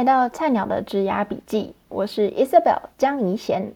[0.00, 3.72] 来到菜鸟的职涯笔记，我是 Isabel 江怡娴。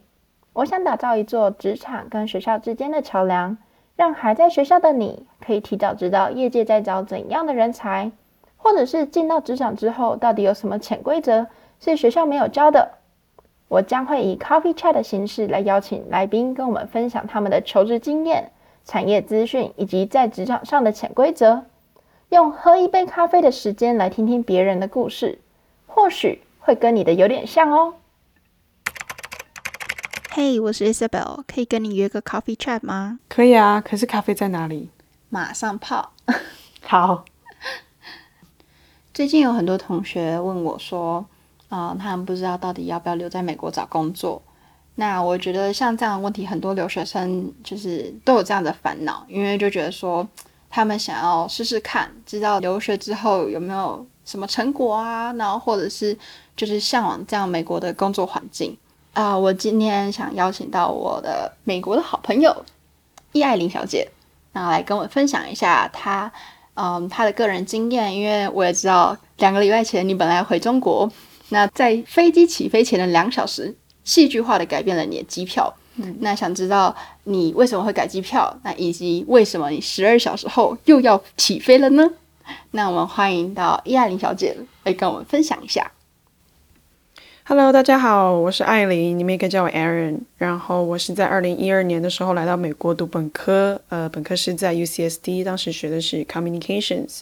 [0.53, 3.55] 我想打造一座职场跟学校之间的桥梁，
[3.95, 8.11] 让还在学校的你可以提早知道业界在找怎样的人才，
[8.57, 11.45] 或者是进到职场之后到底有什么潜规则
[11.79, 12.93] 是学校没有教的。
[13.67, 18.51] 我将会以 Coffee Chat 的形式来邀请来宾跟我们分享他们的求职经验、
[18.83, 21.65] 产业资讯以及在职场上的潜规则。
[22.29, 25.37] 用喝一杯咖啡的时间来听听别人的故事，
[25.95, 27.93] 或许会跟你的有点像哦。
[30.29, 33.19] 嘿，我是 Isabel，可以跟你约个 Coffee Chat 吗？
[33.29, 34.89] 可以啊，可是咖啡在哪里？
[35.29, 36.11] 马上泡。
[36.83, 37.23] 好。
[39.13, 41.25] 最近有很多同学问我说，
[41.69, 44.43] 啊、呃，他们不知道到底要不要留在美国找工作。
[44.95, 50.27] 那我觉得像这样的问题，很多留学生就是都有这样的烦恼，因为就觉得说。
[50.75, 55.31] 他们想要试试看，知道留学之后有没有什么成果啊？
[55.35, 56.17] 然后或者是
[56.57, 58.75] 就是向往这样美国的工作环境
[59.13, 62.53] 啊、我今天想邀请到我的美国的好朋友
[63.31, 64.05] 易爱玲小姐，
[64.51, 66.29] 然后来跟我分享一下她
[66.73, 68.13] 嗯她的个人经验。
[68.13, 71.09] 因为我也知道两个礼拜前你本来回中国，
[71.47, 75.73] 那在飞机起飞前的两小时，戏剧化的改变了你的机票。
[76.19, 78.55] 那想知道你为什么会改机票？
[78.63, 82.09] 那以及为什么你十二小时后又要起飞了呢？
[82.71, 85.91] 那我们欢迎到叶爱玲小姐来跟我们分享一下。
[87.47, 90.19] Hello，大家好，我是爱玲，你们也可以叫我 Aaron。
[90.37, 97.19] 然后我是在二零一二年的时候来到美国读本科，呃，本科是在 UCSD，当时学的是 Communications。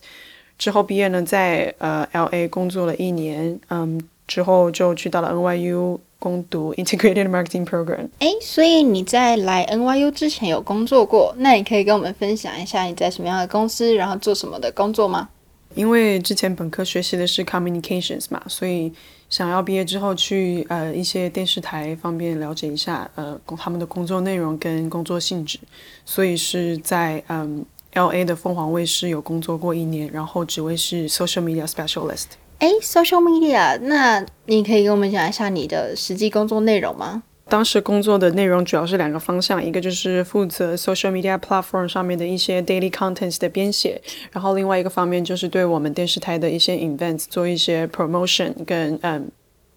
[0.58, 6.00] 之后毕业呢，在呃 LA 工作了一年，嗯，之后就去到了 NYU。
[6.24, 8.08] 攻读 Integrated Marketing Program。
[8.20, 11.36] 哎，所以你在来 NYU 之前有工作过？
[11.38, 15.28] 那你可以跟我们分享一下你在什么样的公司，然后做什么的工作吗？
[15.76, 18.94] 因为之前本科学习的是 Communications 嘛，所以
[19.30, 25.60] 想要毕业之后去呃一些电视台方面了解一下呃他们的工作内容跟工作性质，
[26.06, 32.28] 所以是在嗯 LA 的凤凰卫视有工作过一年，然后职位是 Social Media Specialist。
[32.60, 37.24] 哎，social media，那你可以跟我们讲一下你的实际工作内容吗？
[37.50, 49.30] 当时工作的内容主要是两个方向，一个就是负责 social media platform 上面的一些 daily contents 的编写，然后另外一个方面就是对我们电视台的一些 events 做一些 promotion 跟嗯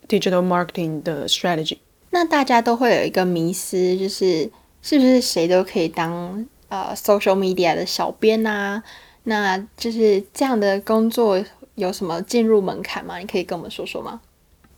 [0.09, 1.79] digital marketing 的 strategy。
[2.11, 4.49] 那大家都会有一个迷思，就是
[4.81, 8.83] 是不是谁都可以当呃 social media 的小编啊？
[9.25, 11.45] 那就是这样的工作。
[11.77, 13.19] 有什么进入门槛吗？
[13.19, 14.21] 你可以跟我们说说吗？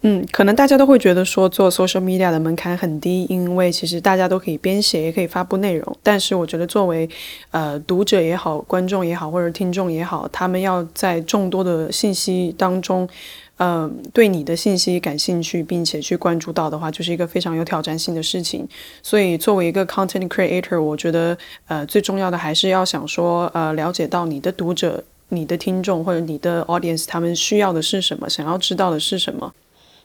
[0.03, 5.97] 嗯，可能大家都会觉得说做 social media 的门槛很低，因为其实大家都可以编写，也可以发布内容。
[6.05, 7.09] 但是我觉得作为
[7.51, 13.09] 呃读者也好，观众也好，或者听众也好，他们要在众多的信息当中，
[13.57, 18.69] 呃，对你的信息感兴趣，并且去关注到的话，就是一个非常有挑战性的事情。
[19.03, 25.03] 所以作为一个 content creator，我觉得呃最重要的还是要想说呃了解到你的读者。
[25.31, 28.29] 你的听众或者你的 audience，他们需要的是什么？
[28.29, 29.53] 想要知道的是什么？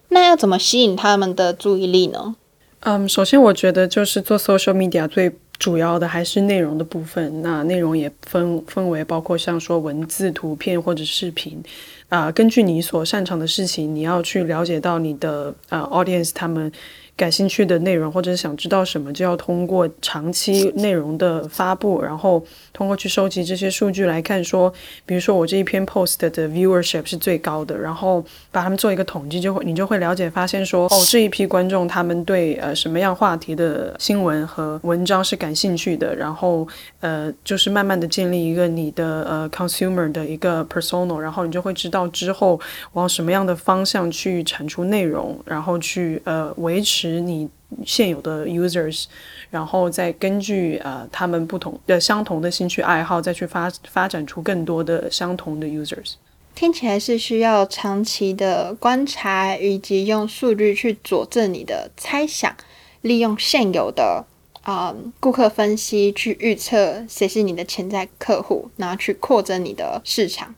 [0.10, 2.36] 那要怎么吸引他们的注意力呢？
[2.82, 7.42] 嗯，首先我觉得就是做 social media 最主要的还是内容的部分。
[7.42, 11.64] 那内容也分分为包括像说文字、图片或者视频。
[12.10, 16.72] 啊、呃，根据你所擅长的事情，你要去了解到你的呃 audience 他们。
[17.16, 22.44] 感兴趣的内容，或者想知道什么，就要通过长期内容的发布，然后
[22.74, 24.74] 通过去收集这些数据来看，说，
[25.06, 36.68] 比如说我这一篇 post 的 viewership 是最高的，然后把他们做一个统计，就会你就会了解发现说，哦，这一批观众他们对呃什么样话题的新闻和文章是感兴趣的，然后
[37.00, 42.60] 呃就是慢慢的建立一个你的呃 consumer 的一个 personal，然后你就会知道之后
[42.94, 47.03] 往什么样的方向去产出内容，然后去呃维持。
[47.12, 47.50] 使你
[47.86, 49.06] 现有的 users，
[49.50, 56.14] 然后再根据呃他们不同的相同的兴趣爱好，再去发发展出更多的相同的 users。
[56.56, 62.56] 听起来是需要长期的观察，以及用数据去佐证你的猜想，
[63.02, 64.26] 利用现有的
[64.62, 70.56] 啊、顾客分析去预测谁是你的潜在客户，然后去扩增你的市场。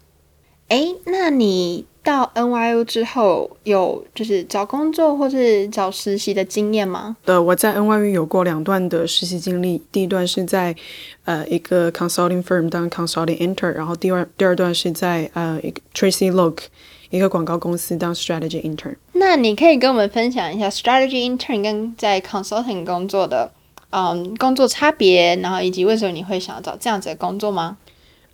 [0.70, 1.86] 诶，那你？
[2.06, 7.18] 到 NYU 之后，有就是找工作或是找实习的经验吗？
[7.26, 10.76] 呃，我在 NYU 有过两段的实习经历，第一段是在
[11.24, 16.60] 呃一个 consulting firm 当 consulting intern，然后第二第二段是在呃一个 Tracy Look
[17.10, 18.98] 一个广告公司当 strategy intern。
[19.14, 23.52] 那你可以跟我们分享一下 strategy intern 跟在 consulting 工作的
[23.90, 27.78] 嗯工作差别，然后以及为什么你会想要找这样子的工作吗？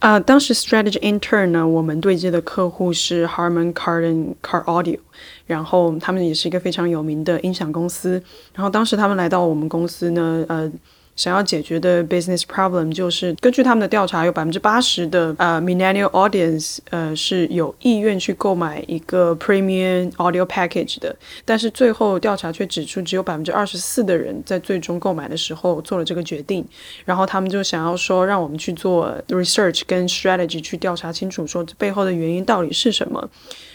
[0.01, 4.97] 啊、呃，当时 strategy intern 呢，我们对接的客户是 Harman Kardon Car Audio，
[5.45, 8.21] 然后他们也是一个非常有名的音响公司。
[8.55, 10.71] 然后当时他们来到我们公司呢，呃。
[11.15, 21.15] 想要解决的 business problem 就是根据他们的调查，有百分之八十的呃 millennial audience 呃是有意愿去购买一个 premium audio package 的，
[21.45, 26.65] 但是最后调查却指出，只有百分之二十四的人在最终购买的时候做了这个决定。
[27.05, 33.29] 然后他们就想要说，让我们去做 research 跟 strategy 去调查清楚，说这背后的原因到底是什么。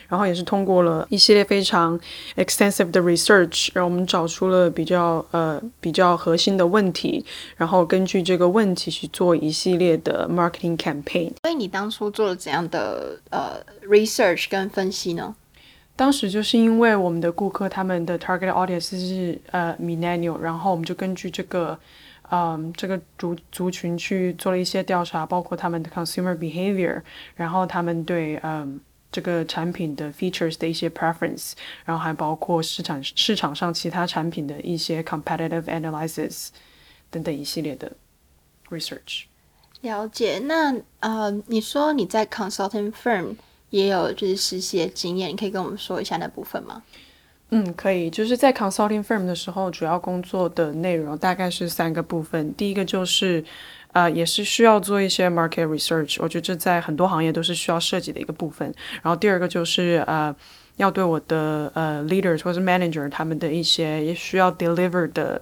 [0.08, 1.98] 然后也是通过了一系列非常
[2.36, 7.24] extensive 的 research，让我们找出了比较呃比较核心的问题，
[7.56, 11.32] 然后根据这个问题去做一系列的 marketing campaign。
[11.42, 15.34] 所以你当初做了怎样的呃 research 跟分析呢？
[15.96, 21.78] 当时就是因为我们的顾客他们的 target audience 是呃 millennial，然后我们就根据这个
[22.30, 27.00] 嗯、呃、这个族族群去做了一些调查，包括他们的 consumer behavior，
[27.34, 28.80] 然后他们对嗯。
[29.16, 31.52] 呃这个产品的 features 的一些 preference，
[31.86, 36.48] 然后还包括市场市场上其他产品的一些 competitive analysis
[37.10, 37.90] 等等一系列的
[38.68, 39.24] research。
[39.80, 40.38] 了解。
[40.40, 43.36] 那呃，你说你在 consulting firm
[43.70, 46.82] 也有就是实习的经验，你可以跟我们说一下那部分吗？
[47.50, 48.10] 嗯，可以。
[48.10, 52.54] 就是在 consulting firm 的时候，主要工作的内容大概是三个部分。
[52.54, 53.44] 第一个就是。
[53.96, 58.66] 啊、也是需要做一些 market research，我觉得这在很多行业都是需要涉及的一个部分。
[59.02, 60.34] 然后第二个就是呃，
[60.76, 65.40] 要对我的呃 leaders 或者 manager 他们的一些也需要 deliver 的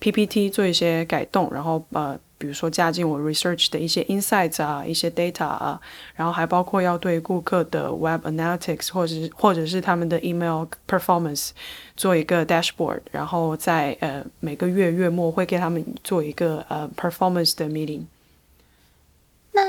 [0.00, 2.18] PPT 做一些改动，然后呃。
[2.42, 5.80] 比如说加进我 research 的一些 insights 啊，一些 data 啊，
[6.16, 11.50] 然后还包括要对顾客的 web analytics 或者是或者是他们的 email performance
[11.96, 18.02] 做一个 dashboard，然后在呃每个月月末会给他们做一个呃 performance 的 meeting。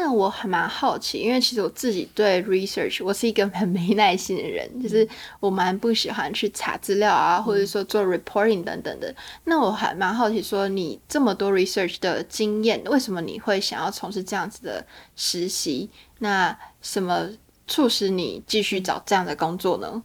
[0.06, 5.08] 那我还蛮好奇，因为其实我自己对 research，我是一个很没耐心的人，就是
[5.40, 9.16] 我蛮不喜欢去查资料啊，或者说做 reporting 等等的。
[9.46, 14.86] 那我还蛮好奇，说你这么多 research 的经验，为什么你会想要从事这样子的
[15.16, 15.90] 实习？
[16.20, 17.30] 那什么
[17.66, 20.04] 促使你继续找这样的工作呢？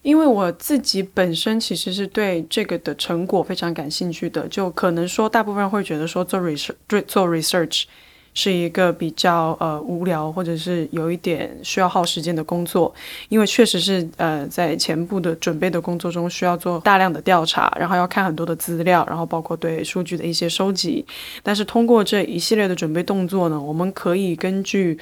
[0.00, 7.84] 因为我自己本身其实是对这个的成果非常感兴趣的，就可能说大部分人会觉得说做 research 做 research。
[8.36, 12.94] 是一个比较呃无聊，或者是有一点需要耗时间的工作，
[13.30, 21.02] 因为确实是呃在前部的准备的工作中需要做大量的调查，然后要看很多的资料，然后包括对数据的一些收集。
[21.42, 24.98] 但是通过这一系列的准备动作呢，我们可以根据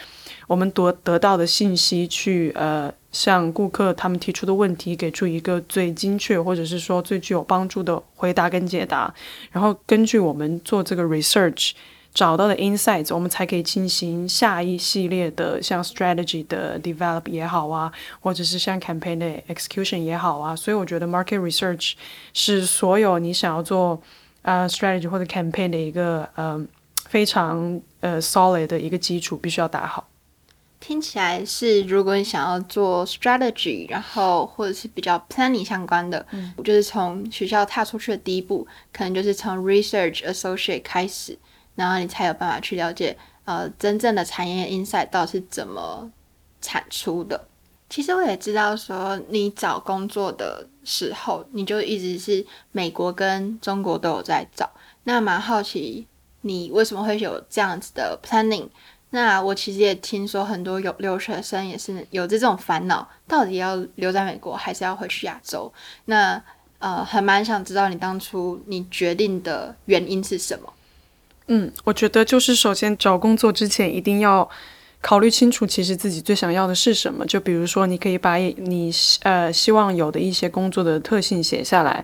[0.46, 9.12] 我们得得到的信息去呃向顾客他们提出的问题给出一个最精确或者是说最具有帮助的回答跟解答，
[9.50, 11.72] 然后根据我们做这个 research。
[12.14, 20.54] 找到的 insights，我们才可以进行下一系列的像 strategy 的 develop 也好啊，或者是像 campaign 的 execution 也好啊。
[20.54, 21.94] 所以我觉得 market research
[22.32, 24.00] 是所有你想要做
[24.42, 26.64] 呃 strategy 或者 campaign 的一个呃
[27.08, 30.08] 非常呃 solid 的一个基础，必须要打好。
[30.78, 41.36] 听起来是，如果你想要做 strategy，然后或者是比较 planning 相关的，嗯，就是从学校踏出去的第一步，可能就是从 research associate 开始。
[41.74, 46.10] 然后你才有办法去了解，呃，真正的产业 insight 到底是怎么
[46.60, 47.48] 产出的。
[47.90, 54.68] 其实我也知道，说你找工作的时候，你就一直是美国跟中国都有在找。
[55.04, 56.06] 那蛮好奇，
[56.40, 58.68] 你为什么会有这样子的 planning？
[59.10, 65.72] 那我其实也听说很多有留学生也是有这种烦恼，到底要留在美国还是要回去亚洲？
[66.06, 66.42] 那
[66.80, 70.72] 呃，还蛮想知道你当初你决定的原因是什么？
[71.48, 74.48] 嗯，我觉得就是首先找工作之前一定要
[75.02, 77.26] 考虑清楚，其实自己最想要的是什么。
[77.26, 78.90] 就比如说，你可以把你
[79.22, 82.02] 呃希望有的一些工作的特性写下来，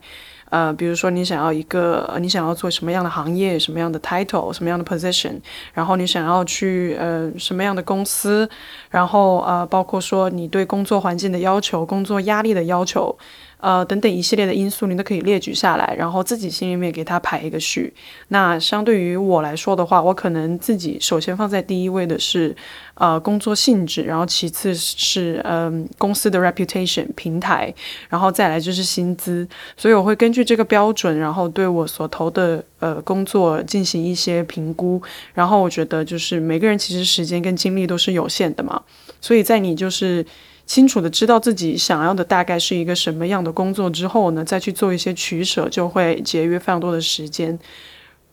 [0.51, 5.41] 呃，比如说你想要一个你想要做什么样的行业，什么样的 title，什么样的 position，
[5.73, 8.47] 然后你想要去呃什么样的公司，
[8.91, 13.17] 然后呃包括说你对工作环境的要求、工作压力的要求。
[13.61, 17.93] 呃，等等一系列的因素，你都可以列举下来，然后自己心里面给他排一个序。
[18.29, 22.55] 那相对于我来说的话，我可能自己首先放在第一位的是，
[22.95, 27.73] 呃，工作性质，然后其次是嗯、公司的 reputation 平台，
[28.09, 29.47] 然后再来就是薪资。
[29.77, 35.01] 所以我会根据这个标准，然后对我所投的呃工作进行一些评估。
[35.35, 38.83] 然后我觉得就是每个人其实时间跟精力都是有限的嘛，
[39.21, 40.25] 所以在你就是。
[40.71, 47.59] 清楚的知道自己想要的大概是一个什么样的工作之后呢，再去做一些取舍，就会节约非常多的时间。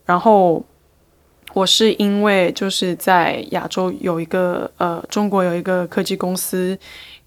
[0.06, 0.63] 然后
[1.58, 6.78] 我是因为就是在亚洲有一个呃，中国有一个科技公司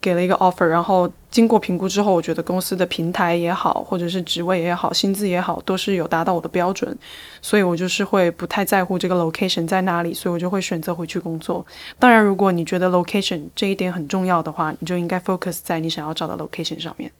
[0.00, 6.96] 给了一个 offer，然后经过评估之后，我觉得公司的平台也好，或者是职位也好，薪资也好，都是有达到我的标准，
[7.42, 11.66] 所以我就是会不太在乎这个 location 在哪里，所以我就会选择回去工作。
[11.98, 17.10] 当然，如果你觉得 location 这一点很重要的话，你就应该 focus 在你想要找的 location 上面。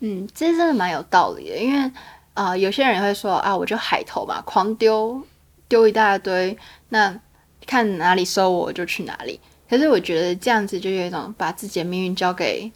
[0.00, 1.88] 嗯，这真的蛮有道理的，因为
[2.34, 5.22] 啊、有些人会说啊，我就海投嘛，狂丢。
[5.68, 6.56] 丢一大堆，
[6.90, 7.20] 那
[7.66, 9.40] 看哪里收我就去哪里。
[9.68, 12.70] 可是我觉得这样子就有一种把自己的命运交给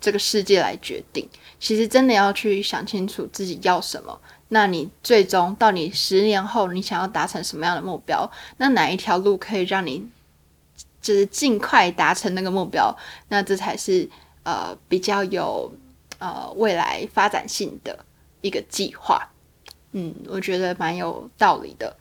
[0.00, 1.28] 这个世界来决定。
[1.60, 4.18] 其实真的要去想清楚自己要什么。
[4.48, 8.30] 那你最终到你十年后，你想要达成什么样的目标？
[8.56, 10.06] 那哪一条路可以让你
[11.02, 12.96] 就是尽快达成那个目标？
[13.28, 14.08] 那这才是
[14.44, 15.70] 呃比较有
[16.18, 17.98] 呃未来发展性的
[18.40, 19.28] 一个计划。
[19.92, 21.94] 嗯，我觉得蛮有道理的。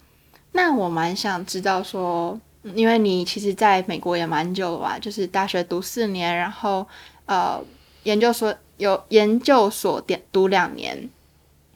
[0.54, 2.40] 那我蛮想知道说，
[2.76, 6.88] 因为你其实在美国也蛮久了吧，就是大学读四年，然后
[7.26, 7.60] 呃
[8.04, 11.10] 研究所有研究所点读两年。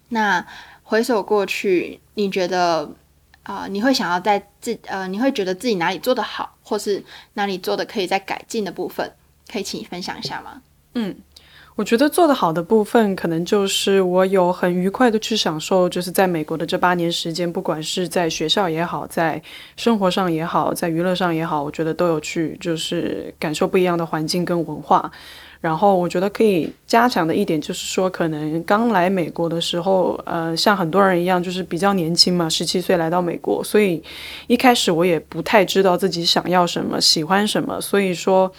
[0.09, 0.45] 那
[0.83, 2.89] 回首过去，你觉得
[3.43, 7.03] 啊、你会想要在自呃，你会觉得自己哪里做得好，或是
[7.33, 9.11] 哪里做的可以再改进的部分，
[9.51, 10.61] 可以请你分享一下吗？
[10.93, 11.15] 嗯。
[11.77, 19.39] 我觉得做得好的部分，可能就是我有很愉快的去享受，就是在美国的这八年时间，不管是在学校也好，在
[19.75, 25.11] 生活上也好，在娱乐上也好，我觉得都有去就是感受不一样的环境跟文化。
[25.61, 34.01] 然后我觉得可以加强的一点就是说，可能刚来美国的时候，呃，像很多人一样，就是比较年轻嘛，十七岁来到美国，所以
[34.47, 38.51] 一开始我也不太知道自己想要什么，喜欢什么，所以说。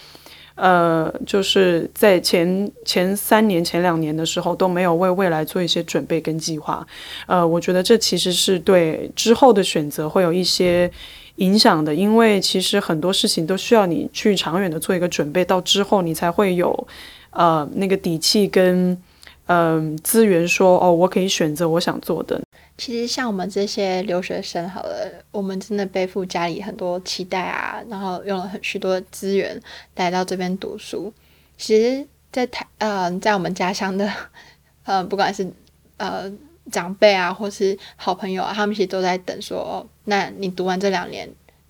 [0.59, 6.85] 呃，就是在前前三年、前两年的时候都没有为未来做一些准备跟计划。
[7.29, 10.91] 呃，我觉得这其实是对之后的选择会有一些
[11.37, 16.88] 影响的，因为其实很多事情都需要你去长远的做一个准备，到之后你才会有
[17.31, 19.00] 呃那个底气跟
[19.49, 22.40] 嗯、资源说哦，我可以选择我想做的。
[22.76, 29.61] 其实像我们这些留学生，好了，我们真的背负家里很多期待啊，然后用了很许多资源
[29.97, 31.12] 来到这边读书。
[31.57, 34.09] 其实在，台呃，在我们家乡的
[34.85, 35.50] 呃，不管是
[35.97, 36.31] 呃
[36.71, 41.28] 长辈啊，或是好朋友啊，他们其实都在等说，哦，那你读完这两年，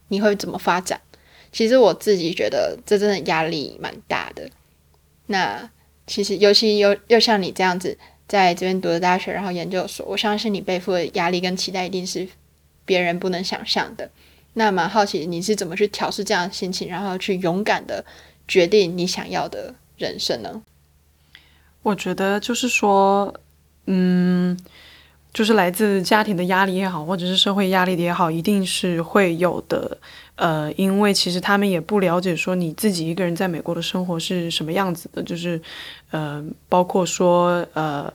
[0.08, 1.00] 你会怎么发展？
[1.52, 4.50] 其实我自己觉得这真的压力蛮大的。
[5.26, 5.70] 那
[6.08, 7.96] 其实尤其又又像你这样子。
[8.28, 12.28] 在这边读的大学，然后研究所，我相信你背负的压力跟期待一定是
[12.84, 14.10] 别人不能想象的。
[14.52, 18.04] 那蛮好奇你是怎么去调试这样的心情，然后去勇敢的
[18.46, 20.60] 决定你想要的人生呢？
[21.82, 23.32] 我觉得就是说，
[23.86, 24.54] 嗯，
[25.32, 29.96] 就是来自家庭的压力也好，或者是社会压力也好，一定是会有的。
[30.38, 35.60] 呃，因为其实他们也不了解说你自己一个人在美国的生活是什么样子的，就是
[36.10, 38.12] 呃，包括说呃。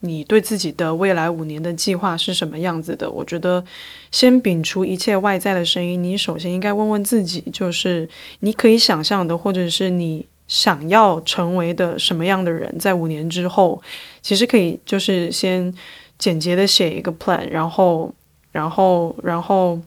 [0.00, 3.10] 你对自己的未来五年的计划是什么样子的？
[3.10, 3.64] 我觉得，
[4.12, 13.82] 先摒除一切外在的声音，你首先应该问问自己，就是你可以想象的，或者是你想要成为的什么样的人，在五年之后，
[14.22, 15.74] 其实可以就是先
[16.16, 18.14] 简洁的写一个 plan，然后，
[18.52, 19.80] 然后，然后。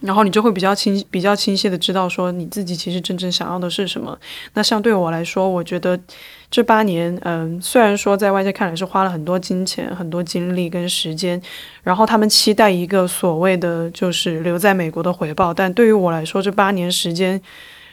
[0.00, 4.18] 然后你就会比较清比较清晰的知道说你自己其实真正想要的是什么。
[4.54, 5.98] 那像对我来说，我觉得
[6.50, 11.40] 这八年，嗯，虽然说在外界看来是花了很多金钱、很多精力跟时间，
[11.82, 17.40] 然后他们期待一个所谓的就是留在美国的回报，但对于我来说，这八年时间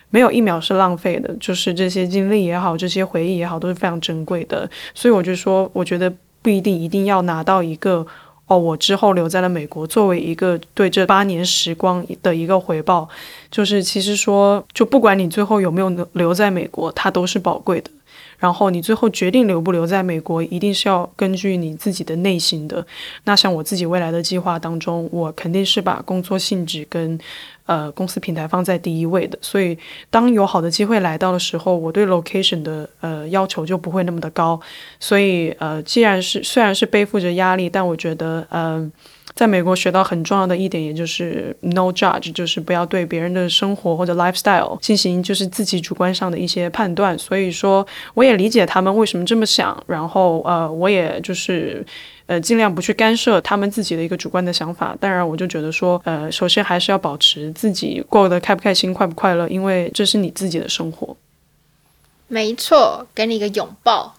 [0.10, 4.70] 没有一秒是浪费的，就是这些经历也好，这些回忆也好，都是非常珍贵的。
[4.96, 6.12] 所以我就说，我觉得
[6.42, 8.08] 不一定一定要拿到一个。
[8.48, 13.08] 哦，我之后留在了美国，作为一个对这八年时光的一个回报，
[13.52, 17.92] 就是其实说，就不管你最后有没有留在美国，它都是宝贵的。
[18.38, 22.86] 然后你最后决定留不留在美国，一定是要根据你自己的内心的。
[23.24, 27.20] 那像我自己未来的计划当中，我肯定是把工作性质跟
[27.66, 29.38] 呃公司平台放在第一位的。
[29.42, 29.78] 所以
[30.10, 34.60] 当有好的机会来到的时候，我对 location 的呃要求就不会那么的高。
[35.00, 38.74] 所以呃，既然是虽然是背负着压力，但我觉得嗯。
[38.74, 38.92] 呃
[39.38, 47.16] 在美国学到很重要的一点，也就是 no judge，就是不要对别人的生活或者 lifestyle 进行就是自己主观上的一些判断。
[47.20, 51.86] 所以说，我也理解他们为什么这么想，然后呃，我也就是
[52.26, 54.98] 呃尽量不去干涉他们自己的一个主观的想法。
[55.00, 61.16] 当然，我就觉得说，呃，首先还是要保持自己过得开不开心、快不快乐，因为这是你自己的生活。
[62.28, 64.16] 没错，给你一个拥抱。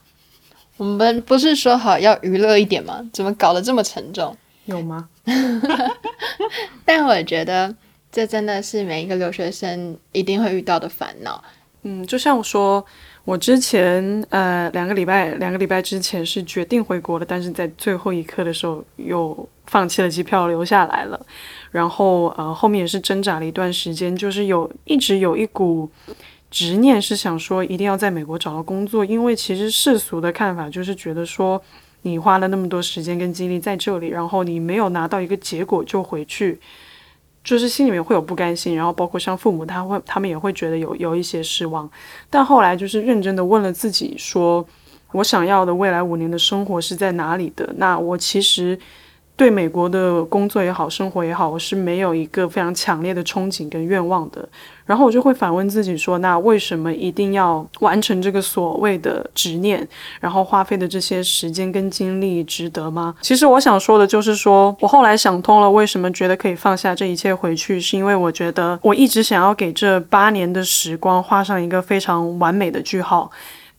[0.76, 3.04] 我们不是说好要娱乐一点吗？
[3.12, 4.37] 怎么搞得这么沉重？
[4.68, 5.08] 有吗？
[6.84, 7.75] 但我觉得
[8.12, 11.42] 这真的是每一个留学生一定会遇到的烦恼。
[11.82, 12.84] 嗯，就像我说，
[13.25, 21.18] 我之前呃两个礼拜两个礼拜之前是决定回国的，但是在最后一刻的时候又放弃了机票留下来了。
[21.70, 25.88] 然后呃后面也是挣扎了一段时间，就是有一直有一股
[26.50, 31.62] 执念是想说一定要在美国找到工作，因为其实世俗的看法就是觉得说
[32.02, 36.59] 你花了那么多时间跟精力在这里，然后你没有拿到一个结果就回去。
[37.45, 41.90] 就是心里面会有不甘心，然后包括像父母，他会他们也会觉得有有一些失望。
[42.28, 44.67] 但后来就是认真的问了自己说，
[45.12, 47.73] 我想要的未来五年的生活是在哪里的？
[47.76, 48.78] 那我其实。
[49.38, 54.47] 对美国的工作也好，生活也好，我是没有一个非常强烈的憧憬跟愿望的。
[54.85, 59.87] 然后我就会反问自己说：那为什么一定要完成这个所谓的执念？
[60.18, 63.14] 然后花费的这些时间跟精力值得吗？
[63.21, 73.30] 其实我想说的就是说，我后来想通了，为什么觉得可以放下这一切回去，是因为我觉得我一直想要给这八年的时光画上一个非常完美的句号。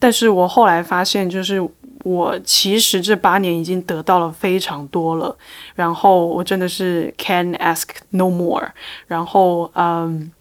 [0.02, 1.62] 但是我后来发现，就是。
[2.10, 5.38] 我其实这八年已经得到了非常多了，
[5.76, 8.68] 然后我真的是 can ask no more，
[9.08, 10.32] 然后嗯，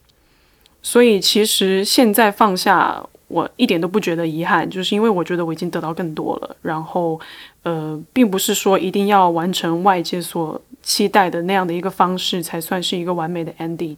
[0.81, 7.21] 所以其实现在放下，我一点都不觉得遗憾，就是因为我觉得我已经得到更多了，然后
[7.65, 10.61] 呃，并不是说一定要完成外界所。
[10.89, 13.95] 期待的那样的一个方式才算是一个完美的 ending。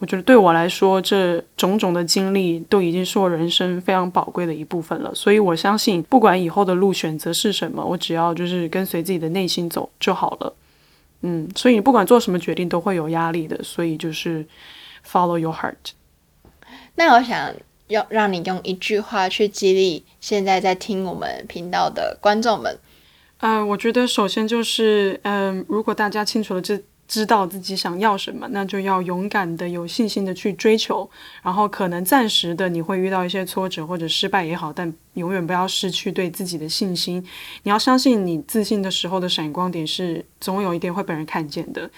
[0.00, 5.14] 我觉得对我来说，这种种的经历都已经是我人生非常宝贵的一部分了。
[5.14, 10.52] 所以我相信，不管以后的路选择是什么，我只要就是跟随自己的内心走就好了。
[11.20, 14.44] 嗯，所以你不管做什么决定都会有压力的，所以就是
[15.08, 15.92] follow your heart。
[16.96, 17.54] 那我想
[17.86, 22.76] 要让你用一句话去激励现在在听我们频道的观众们。
[23.42, 31.10] 呃，我觉得首先就是，嗯、如果大家清楚的知知道自己想要什么，那就要勇敢的、有信心的去追求。
[31.42, 37.16] 然后可能暂时的你会遇到一些挫折或者失败也好，但永远不要失去对自己的信心。
[37.64, 41.90] 你要相信你自信的时候的闪光点是总有一天会被人看见的。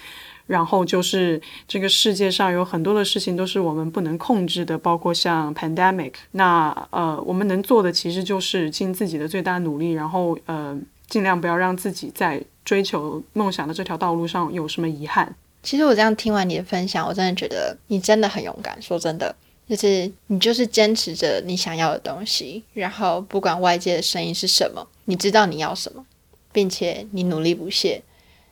[0.47, 6.13] 然后就是这个世界上有很多的事情都是我们不能控制的，包括像 pandemic。
[6.31, 10.75] 那呃，我们能做的其实就是尽自己的最大努力，然后呃。
[11.07, 15.35] 尽量不要让自己在追求梦想的这条道路上有什么遗憾。
[15.63, 18.79] 其实我这样听完你的分享，我真的觉得你真的很勇敢。
[18.81, 19.35] 说真的，
[19.67, 26.05] 就是你就是坚持着你想要的东西，然后不管外界的声音是什么，你知道你要什么，
[26.51, 28.03] 并且你努力不懈。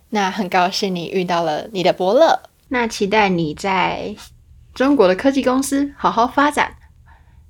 [0.09, 2.39] 那很高兴你遇到了你的伯乐，
[2.69, 4.15] 那期待你在
[4.73, 6.75] 中国的科技公司好好发展。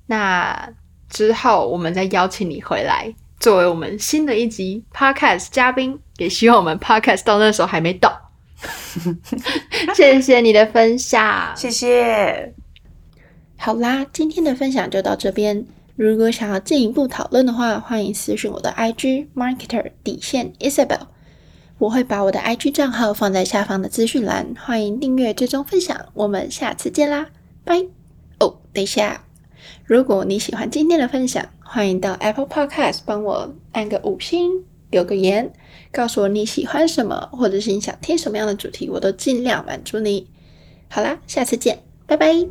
[0.08, 0.74] 那
[1.10, 3.14] 之后我们再邀请你回来。
[3.44, 8.32] 作为我们新的一集 Podcast 嘉宾，也希望我们 Podcast 到那时候还没到。
[9.94, 12.54] 谢谢你的分享，谢谢。
[13.58, 15.66] 好啦，今天的分享就到这边。
[15.98, 21.08] 如果想要进一步讨论的话，欢迎私讯我的 IG Marketer 底线 Isabel，
[21.80, 26.06] 我会把我的 IG 账号放在下方的资讯栏，欢迎订阅、追踪、分享。
[26.14, 27.28] 我们下次见啦，
[27.66, 27.88] 拜。
[28.40, 29.26] 哦，等一下。
[29.84, 35.52] 如果你喜欢今天的分享，欢迎到 Apple Podcast 帮我按个五星，留个言，
[35.92, 40.28] 告诉我你喜欢什么，或者是你想听什么样的主题，我都尽量满足你。
[40.88, 42.46] 好啦，下次见，拜拜。